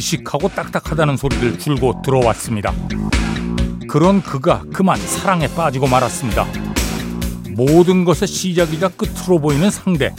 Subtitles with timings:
[0.00, 2.72] 그는 고지식하고 딱딱하다는 소리를 줄고 들어왔습니다.
[3.86, 6.46] 그런 그가 그만 사랑에 빠지고 말았습니다.
[7.50, 10.14] 모든 것의 시작이자 끝으로 보이는 상대.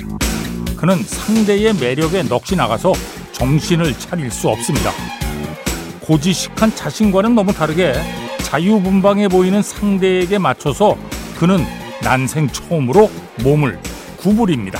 [0.77, 2.93] 그는 상대의 매력에 넋이 나가서
[3.31, 4.91] 정신을 차릴 수 없습니다.
[6.01, 7.93] 고지식한 자신과는 너무 다르게
[8.43, 10.95] 자유분방해 보이는 상대에게 맞춰서
[11.39, 11.65] 그는
[12.03, 13.09] 난생 처음으로
[13.43, 13.79] 몸을
[14.17, 14.79] 구부립니다.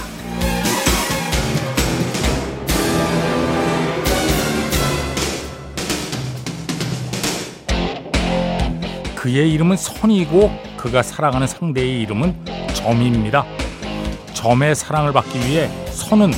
[9.21, 12.35] 그의 이름은 선이고 그가 사랑하는 상대의 이름은
[12.73, 13.45] 점입니다.
[14.33, 16.31] 점의 사랑을 받기 위해 선은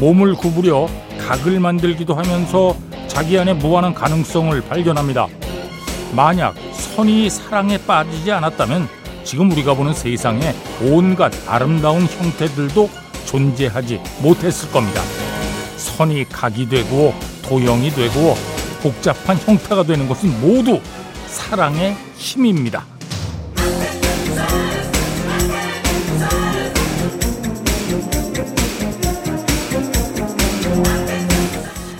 [0.00, 2.74] 몸을 구부려 각을 만들기도 하면서
[3.08, 5.26] 자기 안에 무한한 가능성을 발견합니다.
[6.16, 8.88] 만약 선이 사랑에 빠지지 않았다면
[9.22, 12.88] 지금 우리가 보는 세상에 온갖 아름다운 형태들도
[13.26, 15.02] 존재하지 못했을 겁니다.
[15.76, 18.34] 선이 각이 되고 도형이 되고
[18.80, 20.80] 복잡한 형태가 되는 것은 모두
[21.30, 22.84] 사랑의 힘입니다.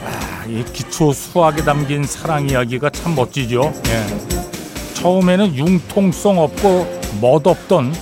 [0.04, 3.72] 아, 이 기초 수학에 담긴 사랑 이야기가 참 멋지죠.
[3.86, 4.94] 예.
[4.94, 7.94] 처음에는 융통성 없고 멋없던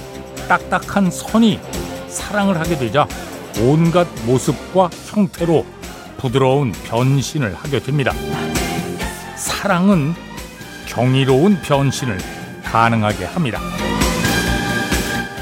[0.48, 1.60] 딱딱한 선이
[2.08, 3.06] 사랑을 하게 되자
[3.60, 5.66] 온갖 모습과 형태로
[6.16, 8.12] 부드러운 변신을 하게 됩니다.
[9.36, 10.14] 사랑은
[10.88, 12.18] 경이로운 변신을
[12.64, 13.60] 가능하게 합니다.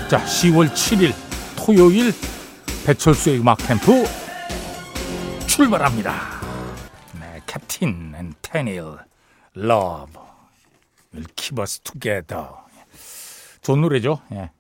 [0.09, 1.13] 자, 10월 7일
[1.57, 2.13] 토요일
[2.85, 4.05] 배철수의 음악 캠프
[5.47, 6.41] 출발합니다.
[7.21, 8.99] 네, 캡틴 앤 테닐
[9.55, 10.19] Love
[11.15, 12.47] will keep us together.
[13.63, 14.21] 좋은 노래죠.
[14.33, 14.51] 예.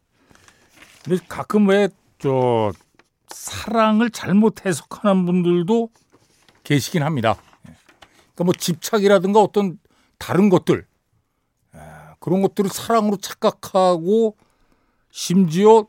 [1.04, 2.72] 근데 가끔 왜 저
[3.28, 5.90] 사랑을 잘못 해석하는 분들도
[6.64, 7.36] 계시긴 합니다.
[7.68, 7.74] 예.
[8.34, 9.78] 그러니까 뭐 집착이라든가 어떤
[10.18, 10.86] 다른 것들
[12.26, 14.36] 그런 것들을 사랑으로 착각하고
[15.10, 15.86] 심지어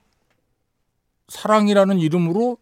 [1.27, 2.57] 사랑이라는 이름으로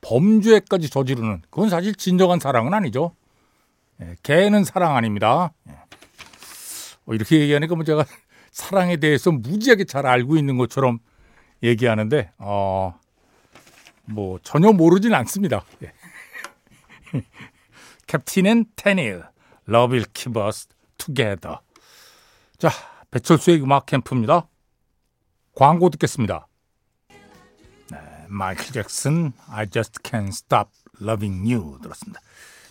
[0.00, 3.14] 범죄까지 저지르는 그건 사실 진정한 사랑은 아니죠.
[4.00, 5.52] 예, 개는 사랑 아닙니다.
[5.68, 5.72] 예.
[7.06, 8.04] 어, 이렇게 얘기하니까 뭐 제가
[8.50, 10.98] 사랑에 대해서 무지하게 잘 알고 있는 것처럼
[11.62, 12.98] 얘기하는데 어,
[14.06, 15.64] 뭐 전혀 모르진 않습니다.
[15.82, 15.92] 예.
[18.06, 19.22] 캡틴 앤 테닐
[19.68, 20.06] Love will
[20.98, 21.58] together.
[22.58, 22.70] 자,
[23.10, 24.48] 배철수의 음악 캠프입니다.
[25.54, 26.46] 광고 듣겠습니다.
[27.90, 27.98] 네,
[28.28, 30.70] 마이클 잭슨 I just can't stop
[31.00, 32.20] loving you 들었습니다.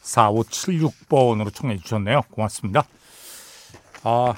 [0.03, 2.21] 4576번으로 청해 주셨네요.
[2.31, 2.87] 고맙습니다.
[4.03, 4.35] 아,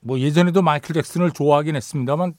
[0.00, 2.34] 뭐 예전에도 마이클 잭슨을 좋아하긴 했습니다만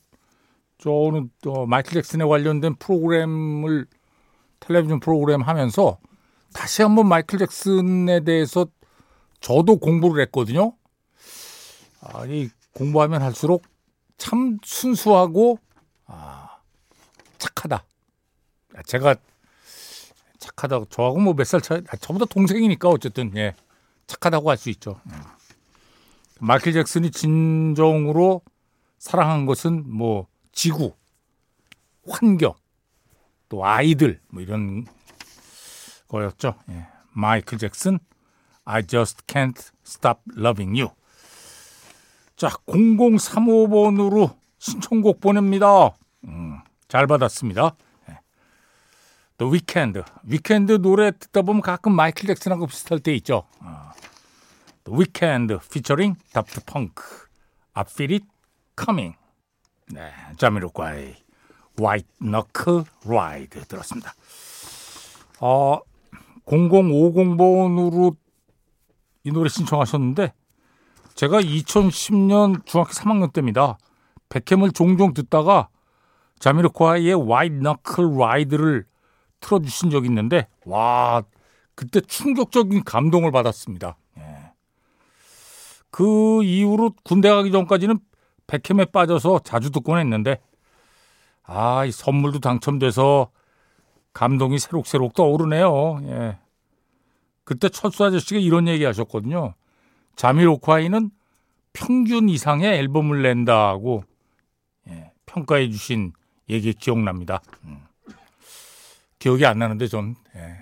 [0.78, 3.88] 저는 또 마이클 잭슨에 관련된 프로그램을
[4.60, 5.98] 텔레비전 프로그램 하면서
[6.54, 8.68] 다시 한번 마이클 잭슨에 대해서
[9.46, 10.74] 저도 공부를 했거든요.
[12.02, 13.62] 아니 공부하면 할수록
[14.18, 15.60] 참 순수하고
[16.08, 16.58] 아,
[17.38, 17.86] 착하다.
[18.88, 19.16] 제가
[20.40, 23.54] 착하다고 저하고 뭐 몇 살 차이 아, 저보다 동생이니까 어쨌든 예
[24.08, 25.00] 착하다고 할 수 있죠.
[25.12, 25.16] 예.
[26.40, 28.42] 마이클 잭슨이 진정으로
[28.98, 30.96] 사랑한 것은 뭐 지구,
[32.10, 32.56] 환경,
[33.48, 34.88] 또 아이들 뭐 이런
[36.08, 36.56] 거였죠.
[36.70, 36.88] 예.
[37.12, 38.00] 마이클 잭슨
[38.66, 40.92] I just can't stop loving you.
[42.36, 45.92] 자, 0035번으로 신청곡 보냅니다.
[46.26, 47.76] 음, 잘 받았습니다.
[49.38, 50.04] 또 위켄드.
[50.24, 53.44] 위켄드 노래 듣다 보면 가끔 마이클 잭슨하고 비슷할 때 있죠.
[53.60, 53.92] 어.
[54.88, 57.04] 위켄드 피처링 다프트 펑크.
[57.74, 58.26] I feel it
[58.82, 59.18] coming.
[59.88, 61.18] 네, 자미로콰이의
[61.80, 64.14] White Knuckle Ride 들었습니다.
[65.42, 65.80] 어,
[66.46, 68.16] 0050번으로
[69.26, 70.34] 이 노래 신청하셨는데
[71.16, 73.78] 제가 2010년 중학교 3학년 때입니다.
[74.30, 75.70] 백햄을 종종 듣다가
[76.40, 78.86] 자미로콰이의 White Knuckle Ride를
[79.40, 81.24] 틀어주신 적이 있는데 와
[81.74, 83.98] 그때 충격적인 감동을 받았습니다.
[84.18, 84.52] 예.
[85.90, 88.00] 그 이후로 군대 가기 전까지는
[88.48, 90.40] 백햄에 빠져서 자주 듣곤 했는데
[91.44, 93.30] 아, 이 선물도 당첨돼서
[94.14, 96.00] 감동이 새록새록 떠오르네요.
[96.04, 96.38] 예.
[97.46, 99.54] 그때 철수 아저씨가 이런 얘기 하셨거든요.
[100.16, 101.12] 자미로콰이는
[101.74, 104.04] 평균 이상의 앨범을 낸다고
[104.90, 106.14] 예, 평가해 주신
[106.50, 107.42] 얘기 기억납니다.
[107.64, 107.84] 음.
[109.20, 110.58] 기억이 안 나는데 전 예.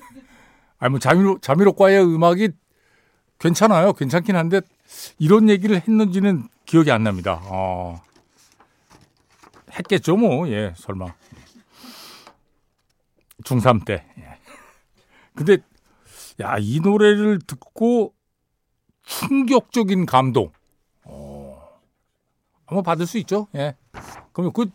[0.78, 2.50] 아니 뭐 자미로 자미로과의 음악이
[3.38, 3.92] 괜찮아요.
[3.92, 4.60] 괜찮긴 한데
[5.18, 7.40] 이런 얘기를 했는지는 기억이 안 납니다.
[7.44, 8.00] 어.
[9.72, 10.48] 했겠죠, 뭐.
[10.48, 11.06] 예, 설마.
[13.44, 14.04] 중3 때.
[14.18, 14.37] 예.
[15.38, 15.58] 근데
[16.40, 18.12] 야, 이 노래를 듣고
[19.04, 20.50] 충격적인 감동.
[21.04, 21.78] 어.
[22.66, 23.46] 한번 받을 수 있죠.
[23.54, 23.76] 예.
[24.32, 24.66] 그러면 그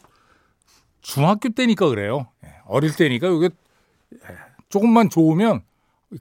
[1.01, 2.27] 중학교 때니까 그래요.
[2.45, 2.53] 예.
[2.65, 3.49] 어릴 때니까 이게
[4.69, 5.63] 조금만 좋으면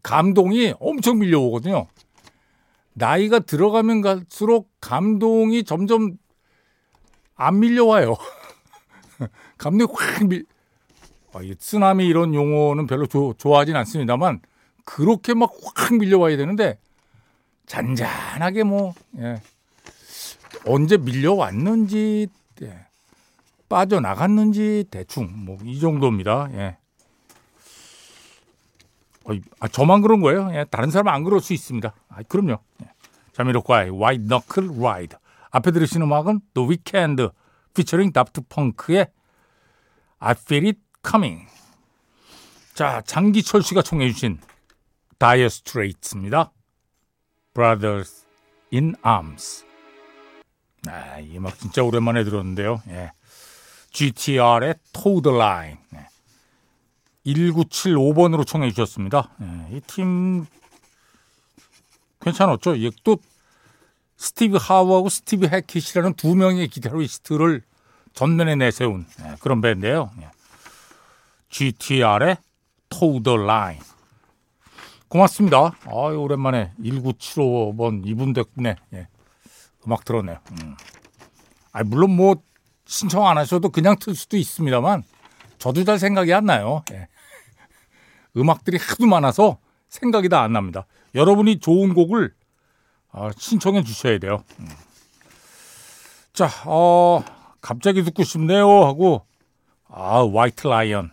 [0.03, 1.87] 감동이 엄청 밀려오거든요.
[2.95, 6.19] 나이가 들어가면 갈수록 감동이 점점
[7.37, 8.17] 안 밀려와요.
[9.56, 10.45] 감동이 확 밀,
[11.58, 14.40] 쓰나미 이런 용어는 별로 조, 좋아하진 않습니다만
[14.84, 16.79] 그렇게 막 확 밀려와야 되는데
[17.67, 19.40] 잔잔하게 뭐 예.
[20.67, 22.29] 언제 밀려왔는지
[22.62, 22.87] 예.
[23.69, 26.49] 빠져나갔는지 대충 뭐 이 정도입니다.
[26.52, 26.76] 예.
[29.25, 30.50] 어, 아, 저만 그런 거예요?
[30.52, 31.94] 예, 다른 사람은 안 그럴 수 있습니다.
[32.08, 32.58] 아, 그럼요.
[32.82, 32.90] 예.
[33.32, 35.17] 자미로과의 White Knuckle Ride.
[35.50, 37.28] 앞에 들으신 음악은 The Weeknd
[37.70, 39.06] featuring Daft Punk의
[40.19, 41.46] I Feel It Coming.
[42.75, 44.38] 자, 장기철 씨가 청해 주신
[45.19, 46.52] Dire Straits입니다.
[47.54, 48.26] Brothers
[48.72, 49.64] in Arms.
[50.88, 52.82] 아, 이 음악 진짜 오랜만에 들었는데요.
[52.88, 53.12] 예.
[53.93, 55.78] GTR의 Toad Line.
[55.90, 56.06] 네.
[57.26, 59.31] 1975번으로 청해 주셨습니다.
[59.40, 60.46] 예, 이팀
[62.20, 62.78] 괜찮았죠?
[62.81, 63.19] 예, 또
[64.16, 67.62] 스티브 하우하고 스티브 해킷이라는 두 명의 기타리스트를
[68.14, 70.10] 전면에 내세운 예, 그런 밴드예요.
[70.20, 70.31] 예.
[71.52, 72.38] GTR의
[72.88, 73.79] Toe the Line.
[75.08, 75.76] 고맙습니다.
[75.84, 79.08] 아, 오랜만에 1975번 이분 덕분에 예,
[79.87, 80.38] 음악 들었네요.
[80.52, 80.75] 음.
[81.72, 82.37] 아, 물론 뭐
[82.87, 85.04] 신청 안 하셔도 그냥 틀 수도 있습니다만
[85.58, 86.82] 저도 잘 생각이 안 나요.
[86.93, 87.08] 예.
[88.37, 89.58] 음악들이 하도 많아서
[89.90, 90.87] 생각이 다 안 납니다.
[91.14, 92.34] 여러분이 좋은 곡을
[93.10, 94.43] 어, 신청해 주셔야 돼요.
[94.58, 94.69] 음.
[96.32, 97.22] 자, 어,
[97.60, 99.26] 갑자기 듣고 싶네요 하고
[99.88, 101.10] 아, 화이트 라이언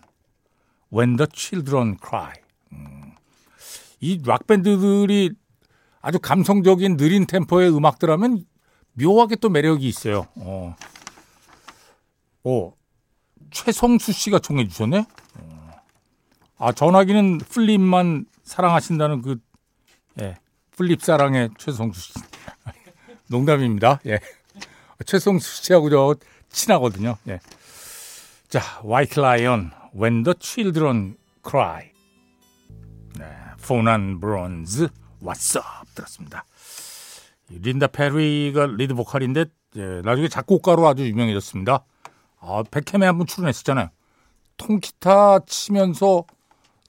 [0.93, 2.33] When the Children Cry.
[2.73, 3.13] 음.
[4.01, 5.31] 이 락 밴드들이
[6.01, 8.45] 아주 감성적인 느린 템포의 음악들 하면
[8.93, 10.27] 묘하게 또 매력이 있어요.
[10.35, 10.75] 어.
[12.43, 12.73] 오,
[13.51, 15.05] 최성수 씨가 총해 주셨네.
[16.57, 19.37] 아 전화기는 플립만 사랑하신다는 그
[20.21, 20.37] 예,
[20.71, 22.13] 플립 사랑의 최성수 씨.
[23.27, 23.99] 농담입니다.
[24.07, 24.19] 예.
[25.05, 26.15] 최성수 씨하고 저
[26.49, 27.17] 친하거든요.
[27.27, 27.39] 예.
[28.49, 31.91] 자, White Lion, When the Children Cry.
[33.17, 33.25] 네,
[33.65, 34.89] 포 넌 블론즈,
[35.21, 36.45] What's Up 들었습니다.
[37.49, 39.45] 린다 페리가 리드 보컬인데
[39.75, 41.83] 예, 나중에 작곡가로 아주 유명해졌습니다.
[42.41, 43.89] 아, 배캠에 한번 출연했었잖아요.
[44.57, 46.25] 통기타 치면서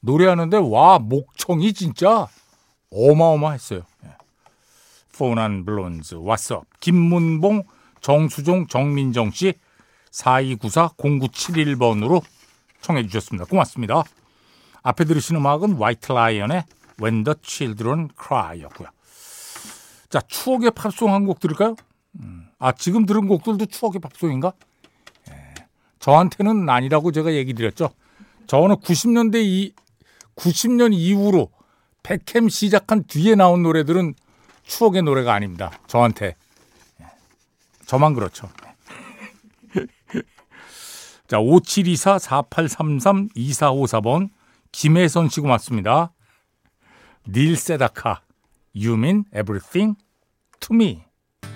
[0.03, 2.27] 노래하는데 와 목청이 진짜
[2.91, 3.83] 어마어마했어요.
[5.17, 7.63] 포 넌 블론즈 What's Up 김문봉
[8.01, 9.55] 정수종 정민정 씨
[10.13, 12.23] 4294-0971번으로
[12.81, 13.45] 청해 주셨습니다.
[13.47, 14.03] 고맙습니다.
[14.83, 16.65] 앞에 들으신 음악은 화이트 라이언의
[17.01, 18.89] When the Children Cry였고요.
[20.09, 21.77] 자 추억의 팝송 한 곡 들을까요?
[22.21, 24.53] 음, 아 지금 들은 곡들도 추억의 팝송인가?
[25.31, 25.55] 예,
[26.01, 27.91] 저한테는 아니라고 제가 얘기 드렸죠.
[28.47, 29.73] 저는 90년대 이
[30.37, 31.51] 90년 이후로
[32.03, 34.15] 백햄 시작한 뒤에 나온 노래들은
[34.65, 35.71] 추억의 노래가 아닙니다.
[35.87, 36.35] 저한테.
[37.01, 37.07] 예.
[37.87, 38.49] 저만 그렇죠.
[41.31, 44.29] 자, 5724-4833-2454번
[44.73, 46.13] 김혜선 씨 고맙습니다.
[47.29, 48.23] 닐 세다카
[48.75, 49.97] You mean everything
[50.59, 51.05] to me.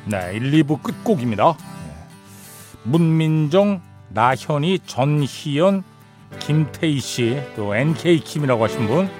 [0.06, 1.56] 네, 1, 2부 끝곡입니다.
[1.58, 1.64] 네.
[2.84, 5.82] 문민정, 나현이, 전희연,
[6.38, 9.10] 김태희 씨, 또 NK킴이라고 하신 분,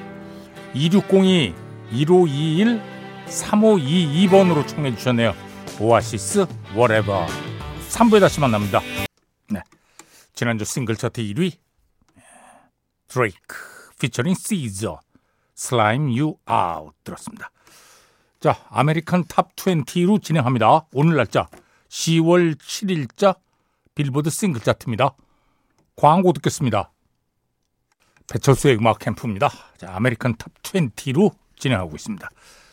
[0.73, 1.53] 2602
[1.91, 2.81] 1521
[3.27, 5.35] 3522번으로 청해 주셨네요.
[5.81, 6.47] 오아시스
[6.77, 7.27] whatever.
[7.91, 8.81] 3부에 다시 만납니다.
[9.51, 9.61] 네.
[10.35, 11.53] 지난주 싱글 차트 1위
[13.07, 13.57] 드레이크
[14.00, 15.00] 피처링 시저
[15.55, 17.50] Slime You Out 들었습니다.
[18.41, 20.87] 자, American Top 20로 진행합니다.
[20.93, 21.49] 오늘 날짜
[21.88, 23.38] 10월 7일자
[23.95, 25.14] 빌보드 싱글 차트입니다.
[25.97, 26.91] 광고 듣겠습니다.
[28.26, 29.50] 배철수의 음악 캠프입니다.
[29.76, 32.29] 자, American Top 20로 진행하고 있습니다.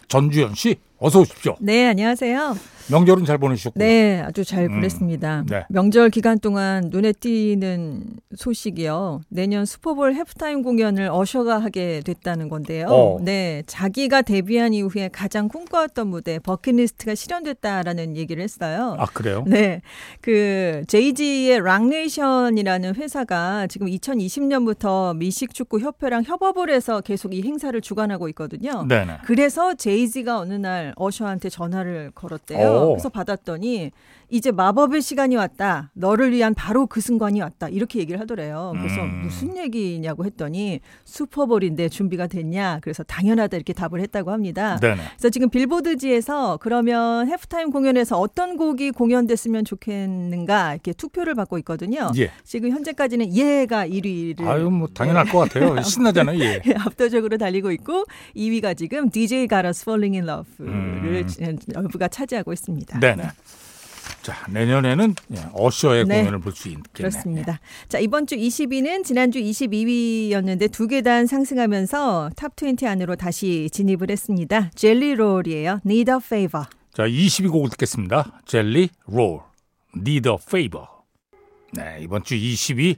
[0.08, 1.56] 전주현 씨, 어서 오십시오.
[1.60, 2.56] 네, 안녕하세요.
[2.92, 3.84] 명절은 잘 보내셨고요.
[3.84, 5.40] 네, 아주 잘 음, 보냈습니다.
[5.42, 5.64] 음, 네.
[5.70, 8.04] 명절 기간 동안 눈에 띄는
[8.36, 9.22] 소식이요.
[9.30, 12.88] 내년 슈퍼볼 하프타임 공연을 어셔가 하게 됐다는 건데요.
[12.90, 13.18] 어.
[13.22, 18.96] 네, 자기가 데뷔한 이후에 가장 꿈꿔왔던 무대 버킷리스트가 실현됐다라는 얘기를 했어요.
[19.00, 19.44] 아 그래요?
[19.48, 19.82] 네,
[20.22, 28.28] 그 제이지의 Roc Nation이라는 회사가 지금 2020년부터 미식축구 협회랑 협업을 해서 계속 이 행사를 주관하고
[28.30, 28.86] 있거든요.
[28.88, 29.20] 네네.
[29.24, 32.70] 그래서 제이지가 어느 날날 어셔한테 전화를 걸었대요.
[32.70, 32.88] 오.
[32.90, 33.92] 그래서 받았더니
[34.30, 35.92] 이제 마법의 시간이 왔다.
[35.94, 37.68] 너를 위한 바로 그 순간이 왔다.
[37.68, 38.74] 이렇게 얘기를 하더래요.
[38.78, 39.24] 그래서 음.
[39.24, 42.80] 무슨 얘기냐고 했더니 슈퍼볼인데 준비가 됐냐?
[42.82, 44.78] 그래서 당연하다 이렇게 답을 했다고 합니다.
[44.80, 45.02] 네네.
[45.18, 52.12] 그래서 지금 빌보드지에서 그러면 해프타임 공연에서 어떤 곡이 공연됐으면 좋겠는가 이렇게 투표를 받고 있거든요.
[52.18, 52.32] 예.
[52.46, 55.80] 지금 현재까지는 예가 1위를 아유 뭐 당연할 것 같아요.
[55.84, 56.40] 신나잖아요.
[56.40, 56.62] 예.
[56.78, 58.06] 압도적으로 달리고 있고
[58.38, 61.58] 2위가 지금 DJ 가라스 Falling in Love를 음.
[61.74, 63.00] 여부가 차지하고 있습니다.
[63.00, 63.24] 네네.
[64.24, 66.20] 자, 내년에는 예, 어셔의 네.
[66.20, 66.84] 공연을 볼 수 있겠네요.
[66.94, 67.60] 그렇습니다.
[67.90, 74.70] 자, 이번 주 20위는 지난주 22위였는데 두 계단 상승하면서 탑20 안으로 다시 진입을 했습니다.
[74.76, 75.80] 젤리 롤이에요.
[75.86, 76.68] Need a Favor.
[76.94, 78.42] 자, 20위 곡을 듣겠습니다.
[78.46, 79.40] 젤리 롤.
[79.96, 80.88] Need a Favor.
[81.74, 82.98] 네, 이번 주 20위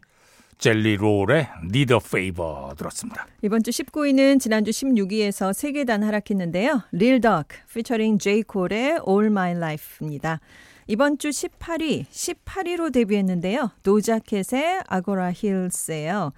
[0.58, 3.28] 젤리 롤의 Need a Favor 들었습니다.
[3.42, 6.84] 이번 주 19위는 지난주 16위에서 3계단 하락했는데요.
[7.70, 8.44] Featuring J.
[8.52, 10.40] Cole의 All My Life입니다.
[10.88, 13.72] 이번 주 18위, 18위로 데뷔했는데요.
[13.84, 16.34] 도자캣의 Agora Hills예요.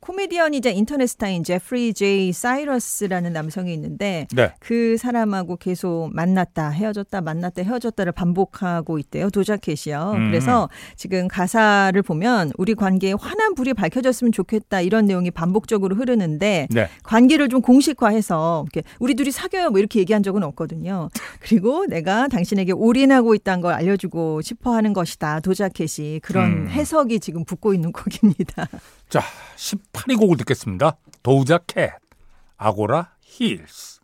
[0.00, 4.52] 코미디언이자 인터넷 스타인 제프리 제이 사이러스라는 남성이 있는데 네.
[4.60, 9.30] 그 사람하고 계속 만났다 헤어졌다 만났다 헤어졌다를 반복하고 있대요.
[9.30, 10.12] 도자캣이요.
[10.16, 10.30] 음.
[10.30, 16.88] 그래서 지금 가사를 보면 우리 관계에 환한 불이 밝혀졌으면 좋겠다 이런 내용이 반복적으로 흐르는데 네.
[17.02, 18.66] 관계를 좀 공식화해서
[19.00, 21.08] 우리 둘이 사귀어요 뭐 이렇게 얘기한 적은 없거든요.
[21.40, 25.40] 그리고 내가 당신에게 올인하고 있다는 걸 알려 알려주고 싶어 하는 것이다.
[25.40, 26.68] 도자캣이 그런 음.
[26.68, 28.68] 해석이 지금 붙고 있는 곡입니다.
[29.08, 29.22] 자,
[29.56, 30.96] 18위 곡을 듣겠습니다.
[31.22, 31.92] 도자캣,
[32.56, 33.97] Agora Hills.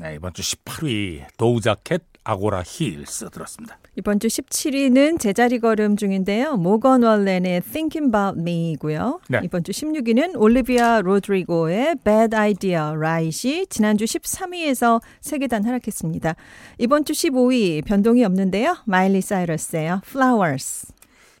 [0.00, 3.78] 네, 이번 주 18위 도자캣, Agora Hills 들었습니다.
[3.96, 6.56] 이번 주 17위는 제자리 걸음 중인데요.
[6.56, 9.20] 모건 월렌의 Thinking About Me이고요.
[9.28, 9.40] 네.
[9.44, 16.34] 이번 주 16위는 올리비아 로드리고의 Bad Idea Right이 지난주 13위에서 세 계단 하락했습니다.
[16.78, 18.76] 이번 주 15위 변동이 없는데요.
[18.84, 20.02] 마일리 사이러스예요.
[20.04, 20.88] Flowers.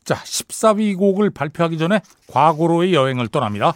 [0.04, 3.74] 자, 14위 곡을 발표하기 전에 과거로의 여행을 떠납니다.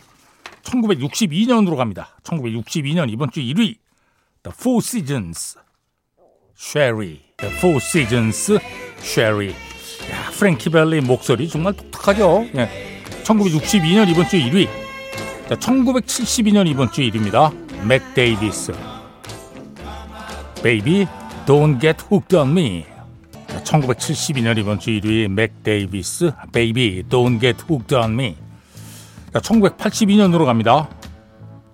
[0.62, 2.16] 1962년으로 갑니다.
[2.22, 3.79] 1962년 이번 주 1위
[4.42, 5.58] The Four Seasons
[6.56, 8.58] Sherry The Four Seasons
[9.02, 12.46] Sherry 야, 프랭키 벨리 목소리 정말 독특하죠.
[12.56, 13.02] 예.
[13.22, 14.66] 1962년 이번 주 1위
[15.48, 17.54] 자, 1972년 이번 주 1위입니다.
[17.84, 18.72] 맥 데이비스
[20.62, 21.06] Baby
[21.46, 22.86] Don't Get Hooked on Me
[23.64, 28.36] 1972년 이번 주 1위 맥 데이비스 Baby Don't Get Hooked on Me
[29.32, 30.88] 자, 1982년으로 갑니다.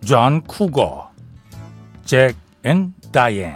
[0.04, 1.10] 존 쿠거
[2.04, 2.34] Jack
[2.66, 3.54] and Diane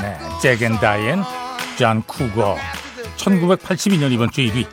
[0.00, 1.22] 네, Jack and Diane,
[1.76, 2.56] 존 쿠거.
[3.18, 4.66] 1982년 이번 주 1위.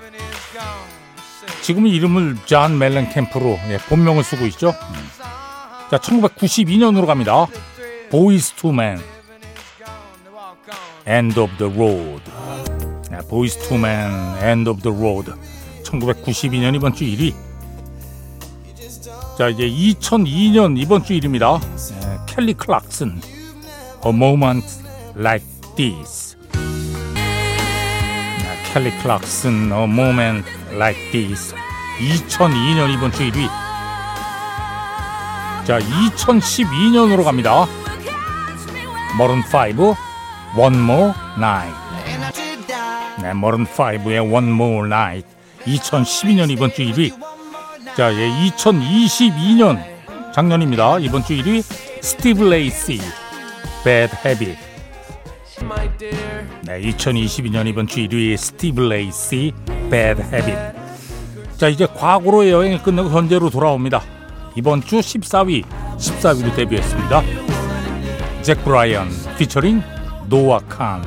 [1.62, 4.70] 지금은 이름을 존 멜렌캠프로 예, 본명을 쓰고 있죠.
[4.70, 5.10] 음.
[5.92, 7.48] 자, 1992년으로 갑니다.
[8.10, 9.02] 보이스 투맨.
[11.06, 12.24] End of the Road.
[13.12, 15.34] 네, 보이스 투맨, End of the Road.
[15.84, 17.34] 1992년 이번 주 1위.
[19.38, 21.60] 자, 이제 2002년 이번 주 1위입니다.
[22.36, 23.22] 네, 켈리 클락슨.
[24.06, 24.68] A Moment
[25.18, 25.46] Like
[25.78, 26.36] This.
[28.74, 31.56] 켈리 클락슨 A Moment Like This
[32.28, 33.48] 2002년 이번 주 1위
[35.64, 37.66] 자 2012년으로 갑니다
[39.18, 39.96] 마룬 5
[40.58, 41.78] One More Night
[43.22, 45.28] 네 마룬 5의 One More Night
[45.66, 47.14] 2012년 이번 주 1위
[47.96, 49.82] 자 예, 2022년
[50.34, 53.00] 작년입니다 이번 주 1위 스티브 레이시
[53.84, 54.58] Bad Habit
[56.62, 59.52] 네, 2022년 이번 주 1위 스티브 레이시
[59.90, 60.78] Bad Habit.
[61.58, 64.04] 자, 이제 과거로의 여행이 끝나고 현재로 돌아옵니다.
[64.56, 65.64] 이번 주 14위,
[65.98, 67.24] 14위로 데뷔했습니다.
[68.44, 69.10] 잭 브라이언
[69.40, 69.82] 피처링
[70.30, 71.04] 노아 칸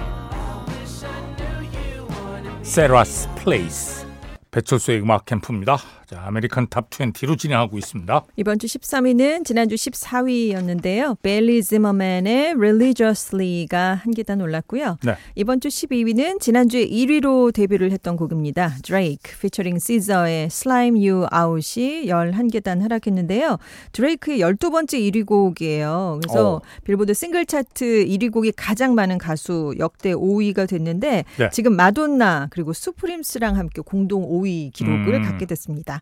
[2.62, 4.04] Sarah's Place
[4.50, 5.78] 배철수의 음악 캠프입니다.
[6.08, 8.24] 자, 아메리칸 탑 20로 진행하고 있습니다.
[8.36, 11.20] 이번 주 13위는 지난주 14위였는데요.
[11.20, 14.96] 베일리 지머맨의 Religiously가 한 계단 올랐고요.
[15.04, 15.16] 네.
[15.34, 18.76] 이번 주 12위는 지난주에 1위로 데뷔를 했던 곡입니다.
[18.82, 23.58] Drake featuring Caesar의 Slime You Out이 11계단 하락했는데요.
[23.92, 26.20] 드레이크의 12번째 1위 곡이에요.
[26.22, 26.60] 그래서 오.
[26.84, 31.50] 빌보드 싱글 차트 1위 곡이 가장 많은 가수 역대 5위가 됐는데 네.
[31.52, 35.22] 지금 마돈나 그리고 수프림스랑 함께 공동 5위 기록을 음.
[35.22, 35.97] 갖게 됐습니다.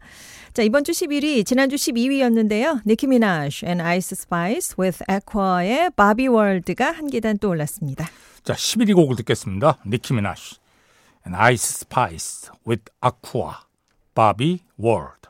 [0.52, 2.80] 자, 이번 주 11위, 지난주 12위였는데요.
[2.86, 8.06] 니키 미나쉬 and Ice Spice with Aqua의 Barbie World가 한 계단 또 올랐습니다.
[8.42, 9.78] 자, 11위 곡을 듣겠습니다.
[9.86, 10.56] 니키 미나쉬
[11.26, 13.54] and Ice Spice with Aqua,
[14.14, 15.26] Barbie World.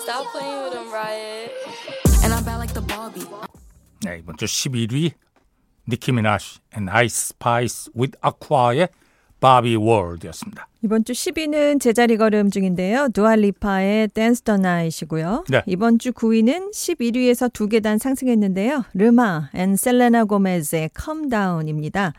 [0.00, 1.52] Stop playing with them, Riot.
[2.22, 3.26] And I'm bad like the Barbie.
[4.04, 5.12] 네, 이번 주 11위
[5.88, 8.88] 니키 미나시 and Ice Spice with Aqua의
[9.44, 10.68] Barbie World였습니다.
[10.82, 13.08] 이번 주 10위는 제자리 걸음 중인데요.
[13.12, 15.44] 두알리파의 Dance the Night이고요.
[15.50, 15.62] 네.
[15.66, 18.84] 이번 주 9위는 11위에서 두 계단 상승했는데요.
[18.94, 22.14] 레마 and 셀레나 고메즈의 Calm Down입니다.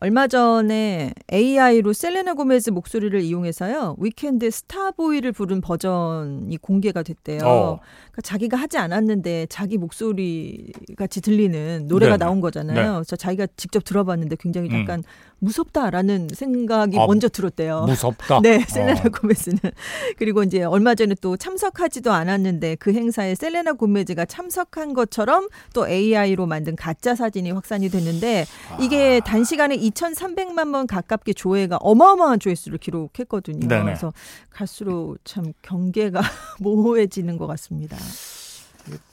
[0.00, 3.96] 얼마 전에 AI로 셀레나 고메즈 목소리를 이용해서요.
[3.98, 7.40] 위켄드 스타보이를 부른 버전이 공개가 됐대요.
[7.44, 7.80] 어.
[8.12, 12.76] 그러니까 자기가 하지 않았는데 자기 목소리 같이 들리는 노래가 네 나온 거잖아요.
[12.76, 12.92] 네.
[12.94, 14.80] 그래서 자기가 직접 들어봤는데 굉장히 음.
[14.82, 15.28] 약간 음.
[15.40, 17.84] 무섭다라는 생각이 아, 먼저 들었대요.
[17.86, 18.40] 무섭다.
[18.42, 19.08] 네, 셀레나 어.
[19.08, 19.58] 고메즈는
[20.18, 26.46] 그리고 이제 얼마 전에 또 참석하지도 않았는데 그 행사에 셀레나 고메즈가 참석한 것처럼 또 AI로
[26.46, 28.46] 만든 가짜 사진이 확산이 됐는데
[28.80, 29.24] 이게 아.
[29.24, 33.66] 단시간에 2,300만 번 가깝게 조회가 어마어마한 조회수를 기록했거든요.
[33.66, 33.84] 네네.
[33.84, 34.12] 그래서
[34.50, 36.20] 갈수록 참 경계가
[36.60, 37.96] 모호해지는 것 같습니다.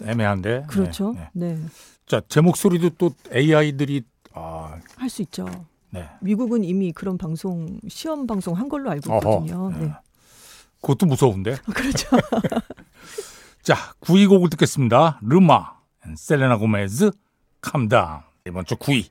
[0.03, 0.65] 애매한데.
[0.67, 1.13] 그렇죠.
[1.13, 1.29] 네.
[1.34, 1.60] 네.
[2.05, 4.03] 자, 제 목소리도 또 AI들이
[4.34, 4.79] 아...
[4.98, 5.48] 할수 있죠.
[5.89, 6.10] 네.
[6.22, 9.70] 미국은 이미 그런 방송 시험 방송 한 걸로 알고 있거든요.
[9.72, 9.79] 네.
[9.79, 9.94] 네.
[10.82, 11.55] 그것도 무서운데.
[11.74, 12.10] 그렇죠.
[13.63, 15.20] 자, 9위 곡을 듣겠습니다.
[15.24, 15.74] 레마,
[16.15, 17.12] 셀레나 고메즈,
[17.62, 18.19] Calm Down.
[18.48, 19.08] 이번 주 9위.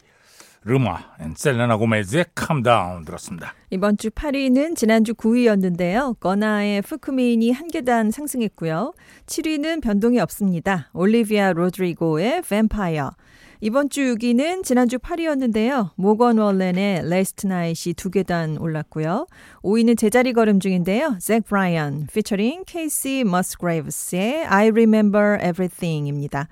[0.67, 3.55] 레마 and 셀레나 고메즈의 Calm Down 들었습니다.
[3.69, 6.19] 이번 주 8위는 지난주 9위였는데요.
[6.19, 8.95] 거나의 fukumean이 한 계단 상승했고요.
[9.27, 10.89] 7위는 변동이 없습니다.
[10.95, 13.13] 올리비아 로드리고의 뱀파이어.
[13.61, 15.91] 이번 주 6위는 지난주 8위였는데요.
[15.97, 19.27] 모건 월렌의 Last Night이 두 계단 올랐고요.
[19.63, 21.17] 5위는 제자리 걸음 중인데요.
[21.21, 26.49] 잭 브라이언 피처링 케이시 머스그레이브스의 I Remember Everything입니다.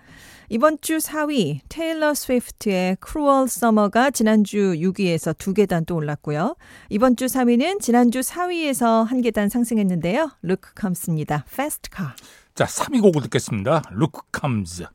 [0.48, 6.56] 이번 주 4위 테일러 스위프트의 Cruel Summer가 지난주 6위에서 두 계단 또 올랐고요.
[6.90, 10.30] 이번 주 3위는 지난주 4위에서 한 계단 상승했는데요.
[10.42, 11.44] 루크 컴스입니다.
[11.48, 12.12] Fast Car.
[12.54, 13.82] 자, 3위 곡을 듣겠습니다.
[13.90, 14.86] 루크 컴스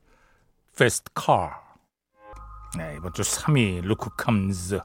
[0.73, 1.49] Fast Car.
[2.77, 4.79] 네, 이번 주 3위 루크 컴스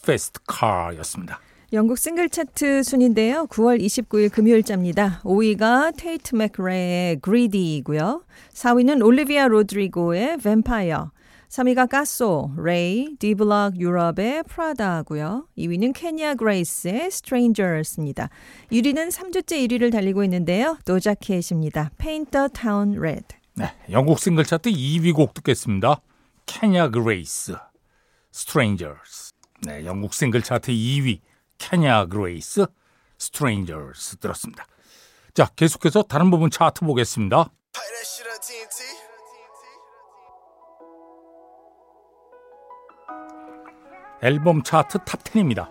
[0.00, 1.40] Fast Car였습니다.
[1.74, 3.46] 영국 싱글 차트 순인데요.
[3.48, 5.20] 9월 29일 금요일자입니다.
[5.22, 8.22] 5위가 테이트 맥레의 Greedy이고요.
[8.54, 11.08] 4위는 올리비아 로드리고의 Vampire.
[11.50, 15.46] 3위가 Cassö, RAYE, D-Block Europe의 Prada고요.
[15.58, 18.30] 2위는 케냐 그레이스의 Strangers입니다.
[18.72, 20.78] 1위는 3주째 1위를 달리고 있는데요.
[20.86, 21.90] 도자 캣입니다.
[21.98, 23.26] Paint the Town Red.
[23.56, 26.00] 네, 영국 싱글 차트 2위 곡 듣겠습니다.
[26.46, 27.56] 케냐 그레이스,
[28.32, 29.32] Strangers.
[29.66, 31.20] 네, 영국 싱글 차트 2위
[31.58, 32.66] 케냐 그레이스
[33.18, 34.64] Strangers 들었습니다.
[35.34, 37.50] 자, 계속해서 다른 부문 차트 보겠습니다.
[44.22, 45.70] 앨범 차트 Top 10입니다.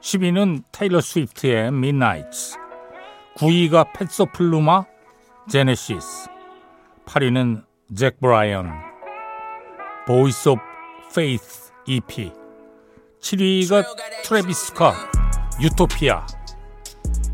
[0.00, 2.56] 10위는 테일러 스위프트의 Midnights
[3.36, 4.84] 9위가 페소 플루마
[5.48, 6.28] Génesis
[7.06, 7.64] 8위는
[7.96, 8.72] 잭 브라이언
[10.06, 10.60] Boys of
[11.14, 12.41] Faith EP
[13.22, 13.84] 7위가
[14.24, 14.94] 트래비스 스캇
[15.60, 16.26] Utopia.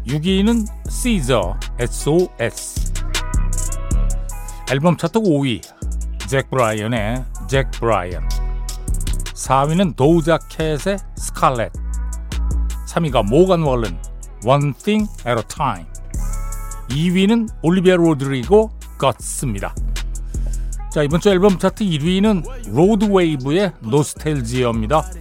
[0.07, 2.93] 6위는 시저 SOS
[4.71, 5.63] 앨범 차트 5위
[6.29, 8.29] 잭 브라이언의 잭 브라이언
[9.35, 11.73] 4위는 도우자켓의 스칼렛
[12.89, 13.99] 3위가 모건 월른
[14.47, 15.87] One Thing at a Time.
[16.91, 19.75] 2위는 올리비아 로드리고 겉스입니다.
[20.93, 25.18] 자 이번 주 앨범 차트 1위는 로드웨이브의 노스텔지어입니다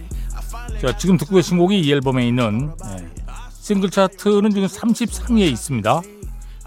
[0.80, 3.08] 자, 지금 듣고 계신 곡이 이 앨범에 있는 예,
[3.60, 6.02] 싱글 차트는 지금 33위에 있습니다.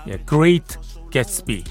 [0.10, 0.76] 예, Great
[1.12, 1.64] Gatsby.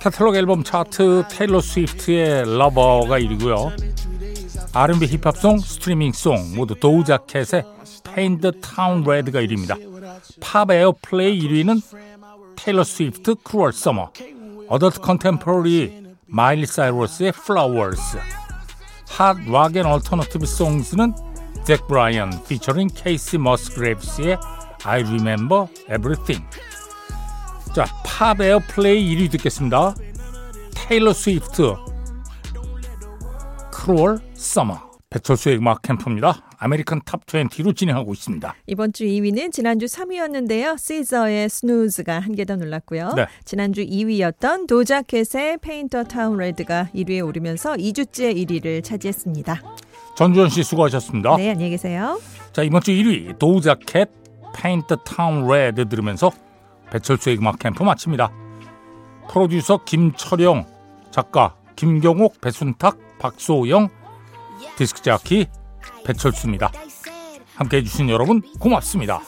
[0.00, 3.96] 카탈로그 앨범 차트 테일러 스위프트의 Lover가 1위고요.
[4.72, 7.64] R&B 힙합 song, 스트리밍 song 모두 도자 캣의
[8.14, 9.76] Paint the Town Red가 1위입니다.
[10.40, 11.82] Pop Airplay 1위는
[12.56, 14.08] 테일러 스위프트 Cruel Summer
[14.68, 18.18] Adult Contemporary 마일리 사이러스의 Flowers
[19.08, 21.14] Hot Rock & Alternative Songs는
[21.64, 24.38] 잭 브라이언 피처링 케이시 머스그레이브스의
[24.84, 26.44] I Remember Everything
[27.74, 29.94] 자, Pop Airplay 1위 듣겠습니다.
[30.74, 31.74] 테일러 스위프트
[33.70, 36.45] Cruel Summer 배철수의 음악 캠프입니다.
[36.58, 38.54] American Top 20로 진행하고 있습니다.
[38.66, 40.78] 이번 주 2위는 지난주 3위였는데요.
[40.78, 43.12] 시저의 Snooze가 한 계단 올랐고요.
[43.16, 43.26] 네.
[43.44, 49.60] 지난주 2위였던 도자 캣의 Paint the Town Red가 1위에 오르면서 2주째 1위를 차지했습니다.
[50.16, 51.36] 전주현 씨 수고하셨습니다.
[51.36, 52.20] 네, 안녕히 계세요.
[52.52, 54.08] 자, 이번 주 1위 도자 캣
[54.54, 56.30] Paint the Town Red 들으면서
[56.90, 58.30] 배철수의 음악 캠프 마칩니다.
[59.30, 60.64] 프로듀서 김철영,
[61.10, 63.88] 작가 김경옥, 배순탁, 박소영,
[64.76, 65.46] 디스크 자키
[66.06, 66.70] 배철수입니다.
[67.56, 69.20] 함께 해주신 여러분 고맙습니다.